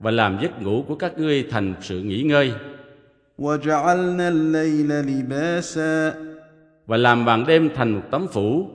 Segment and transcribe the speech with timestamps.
[0.00, 2.52] và làm giấc ngủ của các ngươi thành sự nghỉ ngơi.
[6.86, 8.66] và làm bằng đêm thành một tấm phủ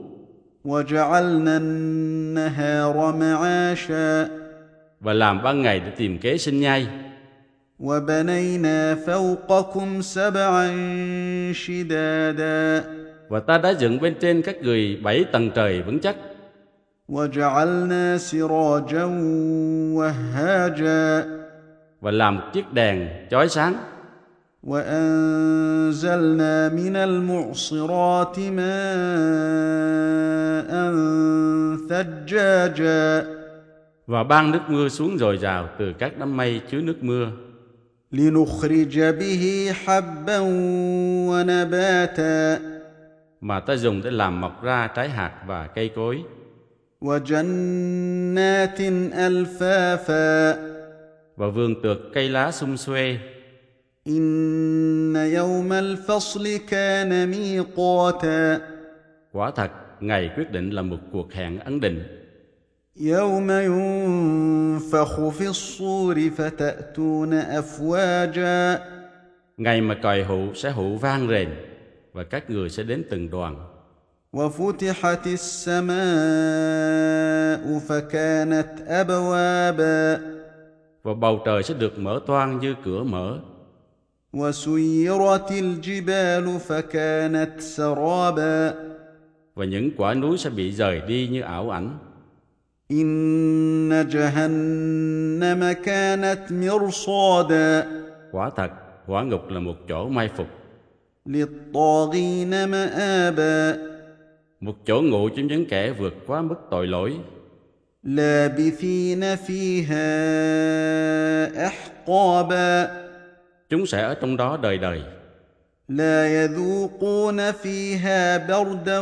[5.01, 6.87] và làm ban ngày để tìm kế sinh nhai
[7.79, 10.67] وبنينا فوقكم سبعا
[11.53, 12.83] شدادا
[13.29, 16.15] và ta đã dựng bên trên các người bảy tầng trời vững chắc
[17.09, 19.05] وجعلنا سراجا
[19.97, 21.23] وهاجا
[22.01, 23.73] và làm một chiếc đèn chói sáng
[24.63, 28.71] وأنزلنا من المعصرات ماء
[31.89, 33.37] ثجاجا
[34.07, 37.31] và ban nước mưa xuống dồi dào từ các đám mây chứa nước mưa
[38.11, 40.39] لنخرج به حبا
[41.29, 42.59] ونباتا
[43.41, 46.23] mà ta dùng để làm mọc ra trái hạt và cây cối
[47.01, 48.79] وجنات
[49.11, 50.53] ألفافا
[51.35, 53.17] và vườn tược cây lá sum xuê
[54.07, 58.59] إن يوم الفصل كان ميقاتا
[59.31, 62.20] quả thật ngày quyết định là một cuộc hẹn ấn định
[62.99, 68.79] يوم ينفخ في الصور فتأتون أفواجا
[69.57, 71.49] ngày mà còi hụ sẽ hụ vang rền
[72.13, 73.55] và các người sẽ đến từng đoàn
[74.33, 75.97] وفتحت السماء
[77.87, 80.17] فكانت أبوابا
[81.03, 83.39] và bầu trời sẽ được mở toang như cửa mở
[84.33, 88.73] وسيرت الجبال فكانت سرابا
[89.55, 91.97] và những quả núi sẽ bị rời đi như ảo ảnh
[92.91, 97.85] إن جهنم كانت مرصادا
[98.31, 98.71] quả thật
[99.05, 100.47] hỏa ngục là một chỗ mai phục
[101.25, 103.77] للطاغين مآبا
[104.61, 107.13] một chỗ ngụ cho những kẻ vượt quá mức tội lỗi
[108.03, 110.07] لابثين فيها
[111.67, 112.87] أحقابا
[113.69, 115.01] chúng sẽ ở trong đó đời đời
[115.89, 118.99] لا يذوقون فيها بردا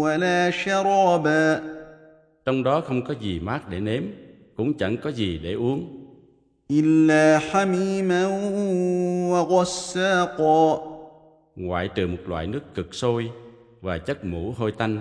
[0.00, 1.60] ولا شرابا
[2.46, 4.02] trong đó không có gì mát để nếm
[4.56, 5.94] cũng chẳng có gì để uống
[6.70, 8.26] إلا حميما
[9.32, 10.78] وغساقا
[11.56, 13.30] ngoại trừ một loại nước cực sôi
[13.80, 14.98] và chất mũ hôi tanh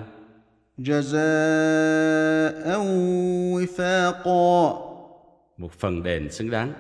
[0.78, 1.18] جزاء
[3.54, 4.74] وفاقا
[5.58, 6.74] một phần đền xứng đáng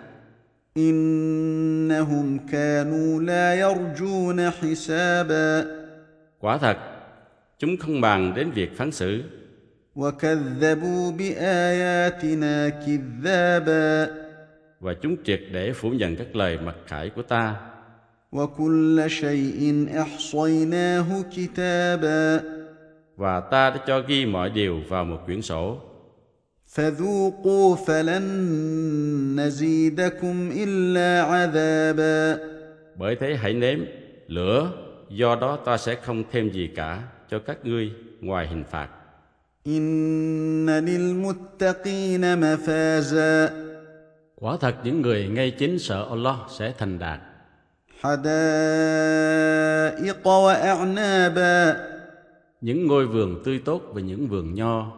[0.77, 5.65] إنهم كانوا لا يرجون حسابا
[6.39, 6.77] quả thật
[7.59, 9.40] chúng không bàn đến việc phán xử وكذبوا بآياتنا كذابا
[14.79, 17.55] và chúng triệt để phủ nhận các lời mặc khải của ta
[18.31, 22.39] وكل شيء احصيناه كتابا
[23.17, 25.77] và ta đã cho ghi mọi điều vào một quyển sổ
[26.75, 28.25] فذوقوا فلن
[29.35, 32.37] نزيدكم الا عذابا
[32.95, 33.79] bởi thế hãy nếm
[34.27, 34.71] lửa
[35.09, 37.91] do đó ta sẽ không thêm gì cả cho các ngươi
[38.21, 39.00] ngoài hình phạt ان للمتقين مفازا
[44.34, 47.20] Quả thật những người ngay chính sợ Allah sẽ thành đạt.
[52.60, 54.92] Những ngôi vườn tươi tốt và những vườn nho.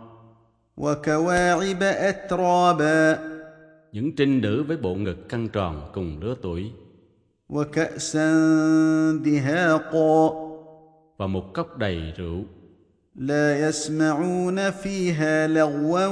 [3.92, 6.72] Những trinh nữ với bộ ngực căng tròn cùng lứa tuổi.
[11.16, 12.44] Và một cốc đầy rượu.
[13.15, 16.07] لا يسمعون فيها لغوا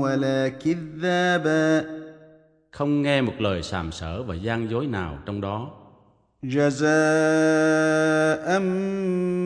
[0.00, 1.84] ولا كذابا
[2.72, 5.70] không nghe một lời sàm sỡ và gian dối nào trong đó
[6.42, 6.88] جزاء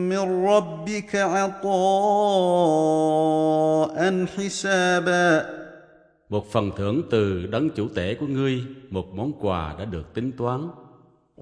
[0.09, 1.67] من ربك عطاء
[4.25, 5.45] حسابا
[6.29, 10.31] một phần thưởng từ đấng chủ tể của ngươi một món quà đã được tính
[10.37, 10.69] toán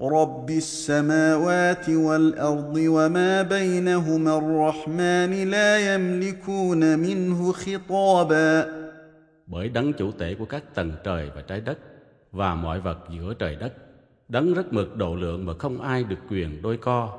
[0.00, 8.66] رب السماوات والارض وما بينهما الرحمن لا يملكون منه خطابا
[9.46, 11.78] bởi đấng chủ tể của các tầng trời và trái đất
[12.32, 13.72] và mọi vật giữa trời đất
[14.28, 17.18] đấng rất mực độ lượng mà không ai được quyền đôi co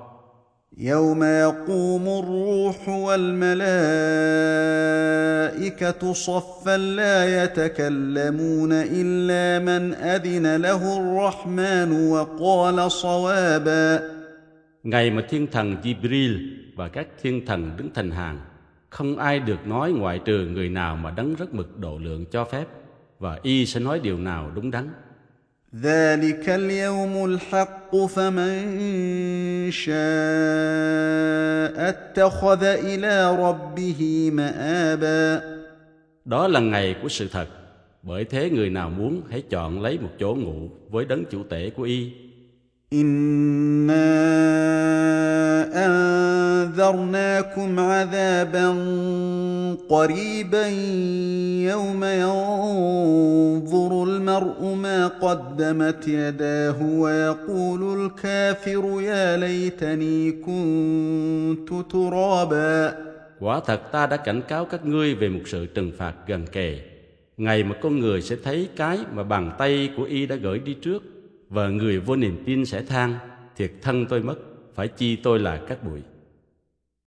[0.77, 3.61] يوم يقوم الروح والملائكه
[6.13, 14.17] صفا لا يتكلمون الا من اذن له الرحمن وقال صوابا
[14.83, 16.37] ngày mà thiên thần Jibril
[16.75, 18.39] và các thiên thần đứng thành hàng
[18.89, 22.45] không ai được nói ngoại trừ người nào mà đấng rất mực độ lượng cho
[22.45, 22.65] phép
[23.19, 24.89] và y sẽ nói điều nào đúng đắn
[25.81, 28.57] ذلك اليوم الحق فمن
[29.71, 29.97] شاء
[31.89, 35.57] اتخذ الى ربه مآبا
[36.25, 37.47] đó là ngày của sự thật
[38.03, 41.69] bởi thế người nào muốn hãy chọn lấy một chỗ ngụ với đấng chủ tể
[41.69, 42.11] của y
[42.93, 44.07] انا
[45.85, 48.67] انذرناكم عذابا
[49.89, 50.67] قريبا
[51.71, 53.30] يوم ينظر
[54.41, 63.07] المرء ما قدمت يداه ويقول الكافر يا ليتني كنت ترابا
[63.39, 66.79] quả thật ta đã cảnh cáo các ngươi về một sự trừng phạt gần kề
[67.37, 70.73] ngày mà con người sẽ thấy cái mà bàn tay của y đã gửi đi
[70.73, 71.03] trước
[71.49, 73.15] và người vô niềm tin sẽ than
[73.55, 74.35] thiệt thân tôi mất
[74.75, 76.01] phải chi tôi là các bụi